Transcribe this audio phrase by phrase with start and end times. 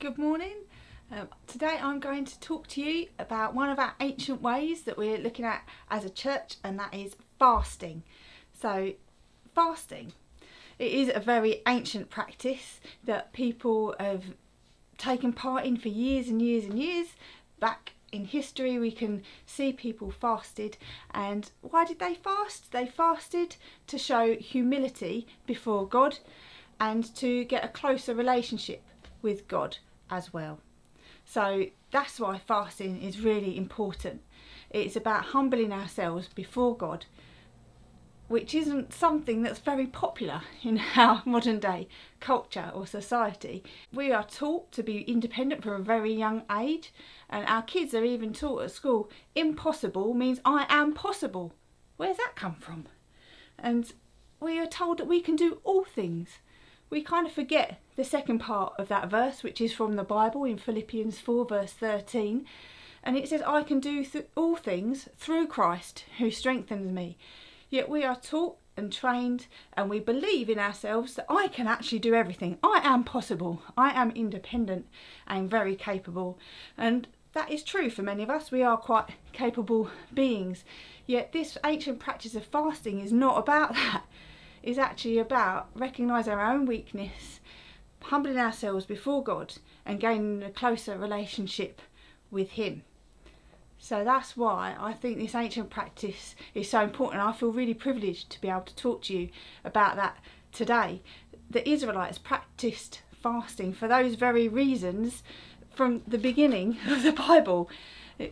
[0.00, 0.56] Good morning.
[1.12, 4.96] Um, today I'm going to talk to you about one of our ancient ways that
[4.96, 8.02] we're looking at as a church, and that is fasting.
[8.58, 8.94] So,
[9.54, 10.14] fasting.
[10.78, 14.24] It is a very ancient practice that people have
[14.96, 17.08] taken part in for years and years and years.
[17.58, 20.78] Back in history, we can see people fasted.
[21.10, 22.72] And why did they fast?
[22.72, 23.56] They fasted
[23.88, 26.20] to show humility before God
[26.80, 28.82] and to get a closer relationship
[29.20, 29.76] with God
[30.10, 30.60] as well.
[31.24, 34.22] So that's why fasting is really important.
[34.70, 37.06] It's about humbling ourselves before God,
[38.28, 41.88] which isn't something that's very popular in our modern day
[42.20, 43.62] culture or society.
[43.92, 46.92] We are taught to be independent from a very young age,
[47.28, 51.54] and our kids are even taught at school impossible means I am possible.
[51.96, 52.86] Where's that come from?
[53.58, 53.92] And
[54.40, 56.38] we are told that we can do all things
[56.90, 60.44] we kind of forget the second part of that verse, which is from the Bible
[60.44, 62.44] in Philippians 4, verse 13.
[63.02, 67.16] And it says, I can do th- all things through Christ who strengthens me.
[67.70, 72.00] Yet we are taught and trained, and we believe in ourselves that I can actually
[72.00, 72.58] do everything.
[72.62, 73.62] I am possible.
[73.76, 74.86] I am independent
[75.26, 76.38] and very capable.
[76.76, 78.50] And that is true for many of us.
[78.50, 80.64] We are quite capable beings.
[81.06, 84.04] Yet this ancient practice of fasting is not about that
[84.62, 87.40] is actually about recognising our own weakness,
[88.02, 89.54] humbling ourselves before God,
[89.86, 91.80] and gaining a closer relationship
[92.30, 92.82] with Him.
[93.78, 97.22] So that's why I think this ancient practice is so important.
[97.22, 99.30] I feel really privileged to be able to talk to you
[99.64, 100.18] about that
[100.52, 101.00] today.
[101.48, 105.22] The Israelites practiced fasting for those very reasons
[105.74, 107.70] from the beginning of the Bible.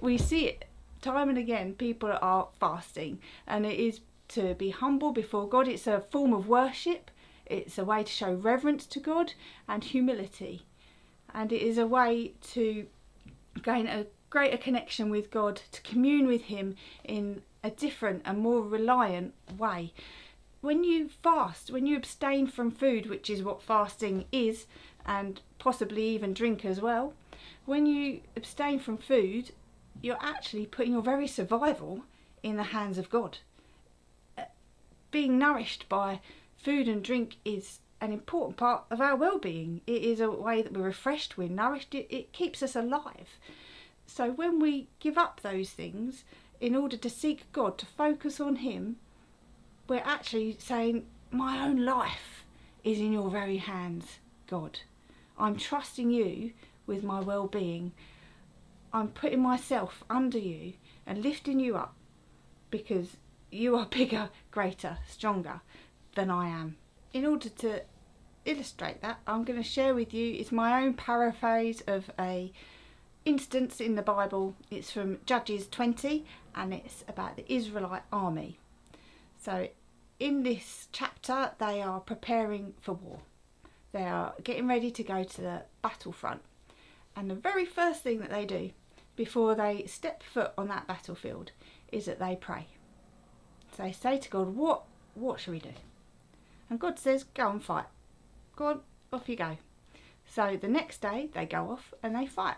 [0.00, 0.64] We see it
[1.00, 5.68] time and again, people are fasting, and it is to be humble before God.
[5.68, 7.10] It's a form of worship,
[7.46, 9.32] it's a way to show reverence to God
[9.66, 10.66] and humility.
[11.34, 12.86] And it is a way to
[13.62, 18.62] gain a greater connection with God, to commune with Him in a different and more
[18.62, 19.92] reliant way.
[20.60, 24.66] When you fast, when you abstain from food, which is what fasting is,
[25.06, 27.14] and possibly even drink as well,
[27.64, 29.52] when you abstain from food,
[30.02, 32.02] you're actually putting your very survival
[32.42, 33.38] in the hands of God
[35.10, 36.20] being nourished by
[36.56, 39.80] food and drink is an important part of our well-being.
[39.86, 43.38] It is a way that we're refreshed, we're nourished, it, it keeps us alive.
[44.06, 46.24] So when we give up those things
[46.60, 48.96] in order to seek God, to focus on Him,
[49.88, 52.44] we're actually saying, My own life
[52.84, 54.18] is in your very hands,
[54.48, 54.80] God.
[55.38, 56.52] I'm trusting you
[56.86, 57.92] with my well being.
[58.92, 60.72] I'm putting myself under you
[61.06, 61.94] and lifting you up
[62.70, 63.16] because
[63.50, 65.60] you are bigger, greater, stronger
[66.14, 66.76] than I am.
[67.12, 67.82] In order to
[68.44, 72.52] illustrate that, I'm going to share with you is my own paraphrase of a
[73.24, 74.54] instance in the Bible.
[74.70, 78.58] It's from Judges 20 and it's about the Israelite army.
[79.40, 79.68] So
[80.18, 83.20] in this chapter they are preparing for war.
[83.92, 86.42] They are getting ready to go to the battlefront.
[87.16, 88.70] And the very first thing that they do
[89.16, 91.52] before they step foot on that battlefield
[91.90, 92.68] is that they pray.
[93.78, 94.82] They say to God, what,
[95.14, 95.72] what shall we do?
[96.68, 97.86] And God says, go and fight.
[98.56, 98.80] Go on,
[99.12, 99.56] off you go.
[100.28, 102.56] So the next day they go off and they fight.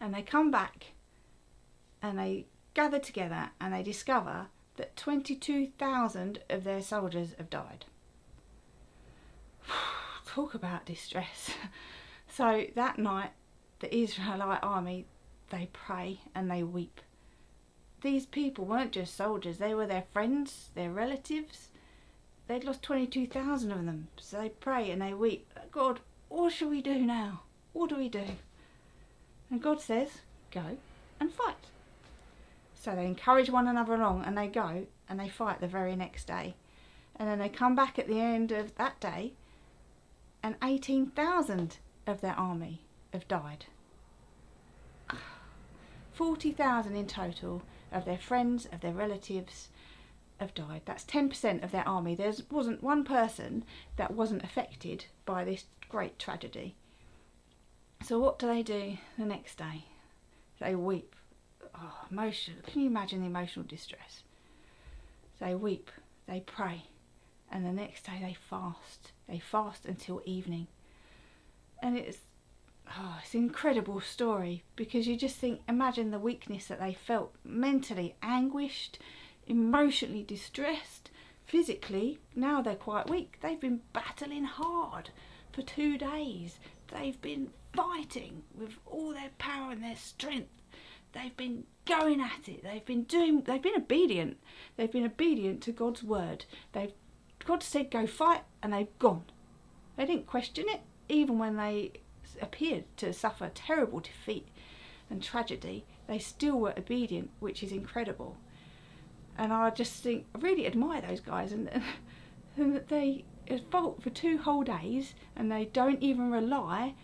[0.00, 0.86] And they come back
[2.02, 7.84] and they gather together and they discover that 22,000 of their soldiers have died.
[10.26, 11.50] Talk about distress.
[12.28, 13.30] so that night,
[13.78, 15.06] the Israelite army,
[15.50, 17.00] they pray and they weep
[18.04, 21.68] these people weren't just soldiers, they were their friends, their relatives.
[22.46, 24.08] They'd lost 22,000 of them.
[24.18, 25.50] So they pray and they weep.
[25.72, 27.40] God, what shall we do now?
[27.72, 28.26] What do we do?
[29.50, 30.10] And God says,
[30.50, 30.76] go
[31.18, 31.56] and fight.
[32.74, 36.26] So they encourage one another along and they go and they fight the very next
[36.26, 36.54] day.
[37.16, 39.32] And then they come back at the end of that day
[40.42, 42.82] and 18,000 of their army
[43.14, 43.64] have died.
[46.12, 47.62] 40,000 in total
[47.94, 49.68] of their friends, of their relatives
[50.38, 50.82] have died.
[50.84, 52.14] That's 10% of their army.
[52.14, 53.64] There wasn't one person
[53.96, 56.74] that wasn't affected by this great tragedy.
[58.02, 59.84] So what do they do the next day?
[60.60, 61.14] They weep.
[61.74, 62.54] Oh, emotion.
[62.66, 64.22] Can you imagine the emotional distress?
[65.40, 65.90] They weep,
[66.28, 66.84] they pray,
[67.50, 69.12] and the next day they fast.
[69.28, 70.68] They fast until evening.
[71.82, 72.18] And it's
[72.88, 77.34] oh, it's an incredible story because you just think, imagine the weakness that they felt
[77.44, 78.98] mentally anguished,
[79.46, 81.10] emotionally distressed,
[81.46, 82.18] physically.
[82.34, 83.38] Now they're quite weak.
[83.40, 85.10] They've been battling hard
[85.52, 86.58] for two days
[86.94, 90.50] they've been fighting with all their power and their strength.
[91.12, 92.62] They've been going at it.
[92.62, 93.42] They've been doing.
[93.42, 94.38] They've been obedient.
[94.76, 96.44] They've been obedient to God's word.
[96.72, 96.92] They've
[97.44, 99.24] God said go fight, and they've gone.
[99.96, 101.92] They didn't question it, even when they
[102.40, 104.48] appeared to suffer terrible defeat
[105.10, 105.84] and tragedy.
[106.06, 108.36] They still were obedient, which is incredible.
[109.36, 111.68] And I just think I really admire those guys, and,
[112.56, 113.24] and that they
[113.70, 116.94] fought for two whole days, and they don't even rely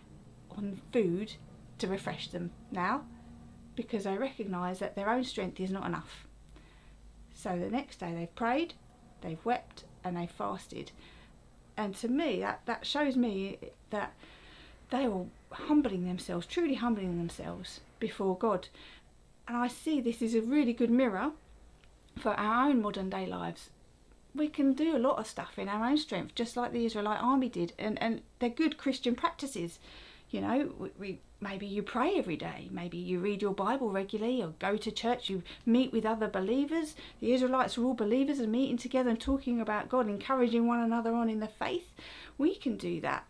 [0.51, 1.33] on food
[1.79, 3.05] to refresh them now
[3.75, 6.27] because they recognise that their own strength is not enough.
[7.33, 8.73] So the next day they've prayed,
[9.21, 10.91] they've wept, and they've fasted.
[11.77, 13.57] And to me, that, that shows me
[13.89, 14.13] that
[14.91, 18.67] they were humbling themselves, truly humbling themselves before God.
[19.47, 21.31] And I see this is a really good mirror
[22.17, 23.69] for our own modern day lives.
[24.35, 27.21] We can do a lot of stuff in our own strength, just like the Israelite
[27.21, 29.79] army did, and, and they're good Christian practices.
[30.29, 34.41] You know, we, we maybe you pray every day, maybe you read your Bible regularly
[34.41, 36.95] or go to church, you meet with other believers.
[37.19, 41.13] The Israelites were all believers and meeting together and talking about God, encouraging one another
[41.13, 41.89] on in the faith.
[42.37, 43.25] We can do that.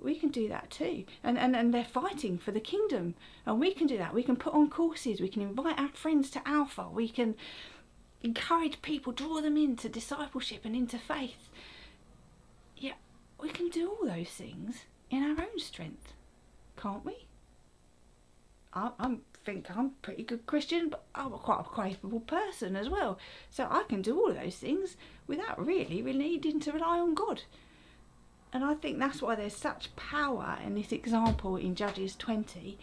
[0.00, 1.04] We can do that too.
[1.22, 3.14] And, and, and they're fighting for the kingdom.
[3.46, 4.14] And we can do that.
[4.14, 5.20] We can put on courses.
[5.20, 6.88] We can invite our friends to Alpha.
[6.92, 7.36] We can
[8.22, 11.48] encourage people, draw them into discipleship and into faith.
[12.76, 12.94] Yeah,
[13.40, 16.12] we can do all those things in our own strength,
[16.76, 17.26] can't we?
[18.72, 22.88] I, I think I'm a pretty good Christian, but I'm quite a capable person as
[22.88, 23.18] well.
[23.50, 27.42] So I can do all those things without really, really needing to rely on God.
[28.54, 32.78] And I think that's why there's such power in this example in Judges 20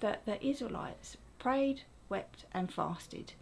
[0.00, 3.34] that the Israelites prayed, wept, and fasted.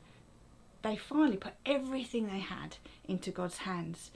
[0.83, 2.77] They finally put everything they had
[3.07, 4.11] into God's hands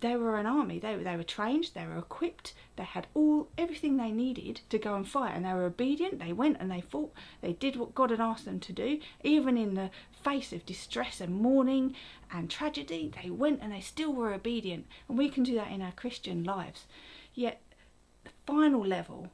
[0.00, 0.78] they were an army.
[0.78, 4.94] They, they were trained, they were equipped, they had all everything they needed to go
[4.94, 6.18] and fight, and they were obedient.
[6.18, 7.12] They went and they fought.
[7.40, 9.90] They did what God had asked them to do, even in the
[10.26, 11.94] face of distress and mourning
[12.32, 13.12] and tragedy.
[13.22, 16.42] They went and they still were obedient, and we can do that in our Christian
[16.42, 16.86] lives.
[17.32, 17.62] Yet,
[18.24, 19.30] the final level,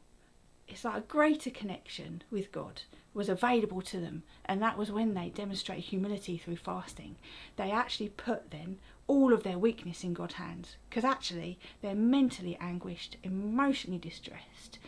[0.69, 2.83] it's like a greater connection with God
[3.15, 7.17] was available to them, and that was when they demonstrated humility through fasting.
[7.57, 12.57] They actually put then all of their weakness in God's hands because actually they're mentally
[12.61, 14.79] anguished, emotionally distressed,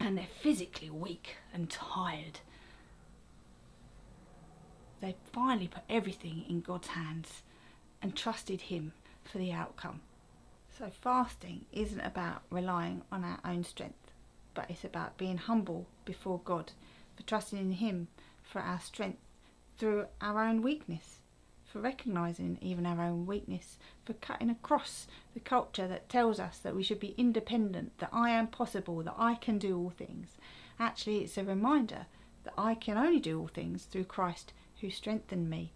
[0.00, 2.40] and they're physically weak and tired.
[5.00, 7.42] They finally put everything in God's hands
[8.02, 8.92] and trusted Him
[9.24, 10.00] for the outcome.
[10.76, 14.12] So, fasting isn't about relying on our own strength,
[14.54, 16.72] but it's about being humble before God,
[17.16, 18.08] for trusting in Him
[18.42, 19.20] for our strength
[19.76, 21.18] through our own weakness
[21.68, 26.74] for recognising even our own weakness, for cutting across the culture that tells us that
[26.74, 30.38] we should be independent, that I am possible, that I can do all things.
[30.80, 32.06] Actually, it's a reminder
[32.44, 35.72] that I can only do all things through Christ who strengthened me.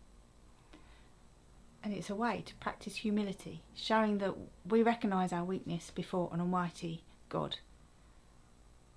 [1.84, 4.34] And it's a way to practice humility, showing that
[4.68, 7.56] we recognise our weakness before an almighty God.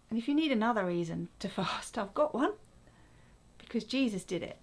[0.09, 2.53] And if you need another reason to fast, I've got one.
[3.57, 4.57] Because Jesus did it.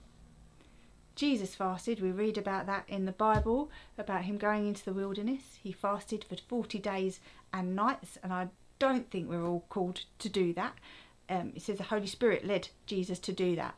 [1.15, 5.59] Jesus fasted, we read about that in the Bible, about him going into the wilderness.
[5.63, 7.21] He fasted for 40 days
[7.53, 8.49] and nights, and I
[8.79, 10.75] don't think we're all called to do that.
[11.29, 13.75] Um, it says the Holy Spirit led Jesus to do that.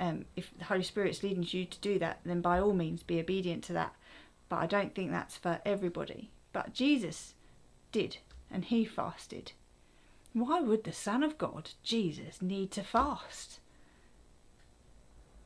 [0.00, 3.20] Um, if the Holy Spirit's leading you to do that, then by all means be
[3.20, 3.94] obedient to that.
[4.48, 6.30] But I don't think that's for everybody.
[6.52, 7.34] But Jesus
[7.90, 8.18] did,
[8.50, 9.52] and he fasted.
[10.32, 13.60] Why would the Son of God, Jesus, need to fast?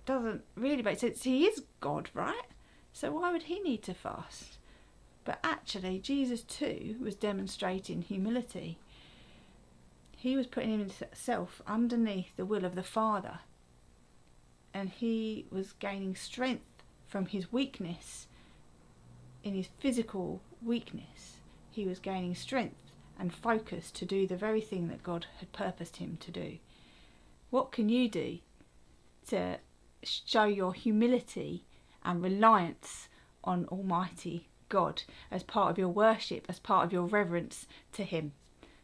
[0.04, 1.22] doesn't really make sense.
[1.22, 2.42] He is God, right?
[2.92, 4.58] So why would he need to fast?
[5.24, 8.78] But actually, Jesus too was demonstrating humility.
[10.16, 13.40] He was putting himself underneath the will of the Father.
[14.74, 18.26] And he was gaining strength from his weakness.
[19.44, 21.38] In his physical weakness,
[21.70, 25.96] he was gaining strength and focus to do the very thing that God had purposed
[25.96, 26.58] him to do.
[27.50, 28.38] What can you do
[29.28, 29.58] to
[30.02, 31.64] show your humility
[32.04, 33.08] and reliance
[33.44, 38.32] on Almighty God as part of your worship, as part of your reverence to Him.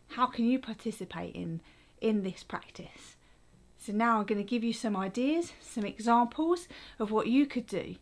[0.08, 1.60] How can you participate in,
[2.00, 3.16] in this practice?
[3.78, 6.68] So, now I'm going to give you some ideas, some examples
[6.98, 7.96] of what you could do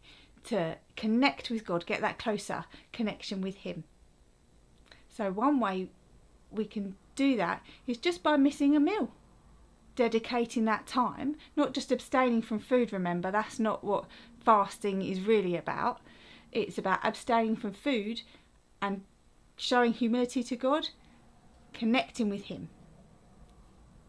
[0.45, 3.85] to connect with God, get that closer connection with Him.
[5.09, 5.89] So, one way
[6.51, 9.11] we can do that is just by missing a meal
[9.97, 14.05] dedicating that time, not just abstaining from food, remember, that's not what
[14.45, 16.01] fasting is really about.
[16.53, 18.21] It's about abstaining from food
[18.81, 19.03] and
[19.57, 20.91] showing humility to God,
[21.73, 22.69] connecting with Him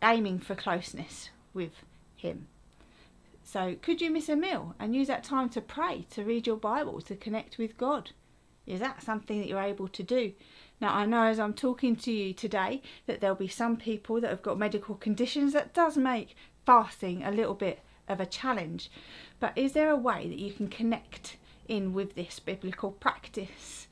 [0.03, 1.83] aiming for closeness with
[2.15, 2.47] Him.
[3.43, 6.57] So, could you miss a meal and use that time to pray, to read your
[6.57, 8.11] Bible, to connect with God?
[8.65, 10.33] Is that something that you're able to do?
[10.79, 14.29] Now, I know as I'm talking to you today that there'll be some people that
[14.29, 16.35] have got medical conditions that does make
[16.65, 18.91] fasting a little bit of a challenge.
[19.39, 21.37] But is there a way that you can connect
[21.67, 23.87] in with this biblical practice?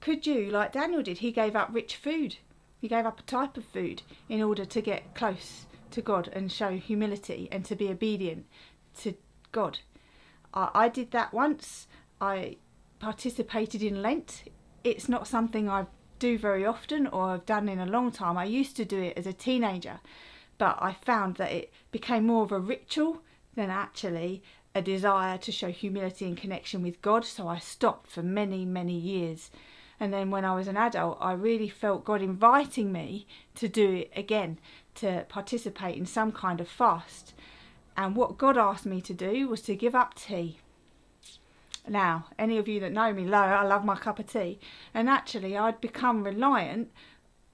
[0.00, 2.38] Could you, like Daniel did, he gave up rich food,
[2.80, 6.50] he gave up a type of food in order to get close to God and
[6.50, 8.46] show humility and to be obedient
[9.00, 9.14] to
[9.52, 9.80] God.
[10.52, 11.86] I, I did that once.
[12.20, 12.56] I
[12.98, 14.44] participated in Lent.
[14.84, 15.86] It's not something I
[16.18, 18.38] do very often or I've done in a long time.
[18.38, 20.00] I used to do it as a teenager,
[20.58, 23.22] but I found that it became more of a ritual
[23.54, 24.42] than actually
[24.74, 27.24] a desire to show humility and connection with God.
[27.24, 29.50] So I stopped for many, many years.
[30.02, 33.98] And then when I was an adult, I really felt God inviting me to do
[33.98, 34.58] it again,
[34.96, 37.34] to participate in some kind of fast.
[37.96, 40.58] And what God asked me to do was to give up tea.
[41.86, 44.58] Now, any of you that know me know I love my cup of tea.
[44.92, 46.90] And actually, I'd become reliant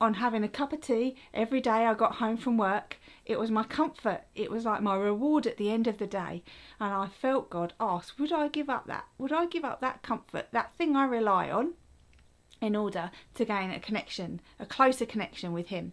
[0.01, 2.97] on having a cup of tea every day I got home from work.
[3.27, 4.23] It was my comfort.
[4.35, 6.43] It was like my reward at the end of the day.
[6.81, 9.05] And I felt God ask, would I give up that?
[9.19, 11.75] Would I give up that comfort, that thing I rely on,
[12.61, 15.93] in order to gain a connection, a closer connection with Him?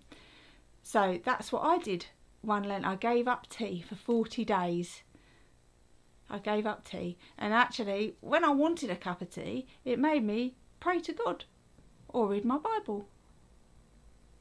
[0.83, 2.07] So that's what I did
[2.45, 2.85] one Lent.
[2.85, 5.01] I gave up tea for 40 days.
[6.29, 7.17] I gave up tea.
[7.37, 11.45] And actually, when I wanted a cup of tea, it made me pray to God
[12.09, 13.07] or read my Bible.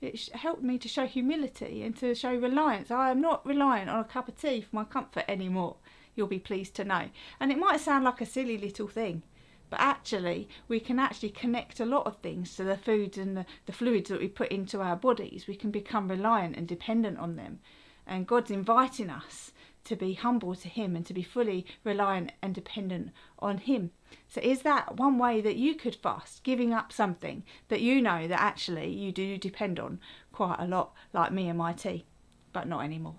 [0.00, 2.90] It helped me to show humility and to show reliance.
[2.90, 5.76] I am not reliant on a cup of tea for my comfort anymore,
[6.14, 7.08] you'll be pleased to know.
[7.40, 9.22] And it might sound like a silly little thing,
[9.74, 13.44] but actually, we can actually connect a lot of things to the foods and the,
[13.66, 15.46] the fluids that we put into our bodies.
[15.48, 17.58] We can become reliant and dependent on them.
[18.06, 19.50] And God's inviting us
[19.82, 23.90] to be humble to Him and to be fully reliant and dependent on Him.
[24.28, 28.28] So, is that one way that you could fast, giving up something that you know
[28.28, 29.98] that actually you do depend on
[30.30, 32.04] quite a lot, like me and my tea,
[32.52, 33.16] but not anymore?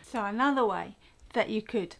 [0.00, 0.96] So, another way
[1.34, 1.96] that you could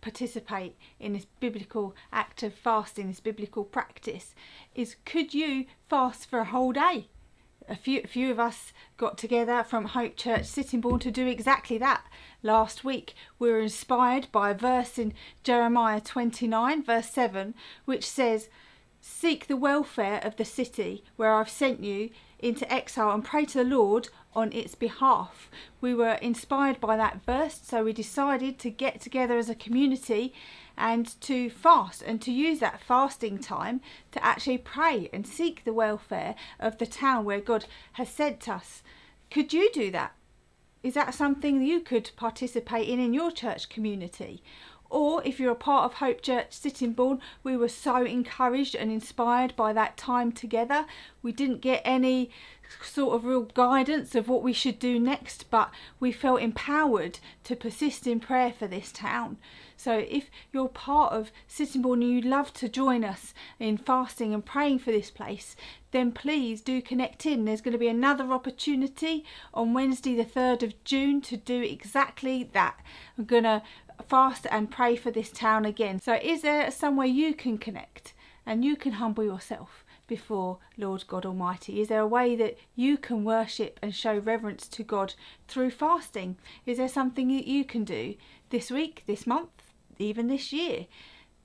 [0.00, 4.34] participate in this biblical act of fasting, this biblical practice,
[4.74, 7.08] is could you fast for a whole day?
[7.70, 11.78] a few a few of us got together from Hope Church Sittingbourne to do exactly
[11.78, 12.04] that.
[12.42, 15.14] Last week we were inspired by a verse in
[15.44, 17.54] Jeremiah 29 verse 7
[17.84, 18.48] which says
[19.00, 22.10] seek the welfare of the city where I've sent you
[22.42, 25.50] into exile and pray to the Lord on its behalf.
[25.80, 30.32] We were inspired by that verse so we decided to get together as a community
[30.76, 33.80] and to fast and to use that fasting time
[34.12, 38.82] to actually pray and seek the welfare of the town where God has sent us.
[39.30, 40.14] Could you do that?
[40.82, 44.42] Is that something you could participate in in your church community?
[44.90, 49.54] Or if you're a part of Hope Church Sittingbourne, we were so encouraged and inspired
[49.54, 50.84] by that time together.
[51.22, 52.30] We didn't get any
[52.82, 57.56] sort of real guidance of what we should do next, but we felt empowered to
[57.56, 59.38] persist in prayer for this town.
[59.76, 64.44] So if you're part of Sittingbourne and you'd love to join us in fasting and
[64.44, 65.56] praying for this place,
[65.92, 67.44] then please do connect in.
[67.44, 72.50] There's going to be another opportunity on Wednesday, the 3rd of June, to do exactly
[72.52, 72.78] that.
[73.16, 73.62] I'm going to
[74.08, 76.00] fast and pray for this town again.
[76.00, 78.14] So, is there somewhere you can connect
[78.46, 79.84] and you can humble yourself?
[80.06, 81.80] before Lord God Almighty?
[81.80, 85.14] Is there a way that you can worship and show reverence to God
[85.46, 86.36] through fasting?
[86.66, 88.16] Is there something that you can do
[88.50, 90.86] this week, this month, even this year,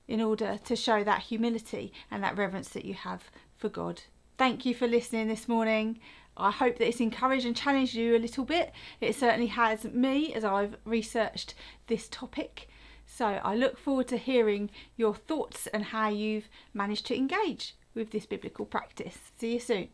[0.08, 4.02] in order to show that humility and that reverence that you have for God.
[4.38, 5.98] Thank you for listening this morning.
[6.36, 8.72] I hope that it's encouraged and challenged you a little bit.
[9.00, 11.54] It certainly has me as I've researched
[11.86, 12.68] this topic.
[13.06, 18.10] So I look forward to hearing your thoughts and how you've managed to engage with
[18.10, 19.16] this biblical practice.
[19.38, 19.88] See you soon.